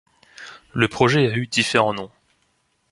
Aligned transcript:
Le 0.73 0.87
projet 0.87 1.27
a 1.31 1.35
eu 1.37 1.45
différents 1.45 1.93
noms. 1.93 2.09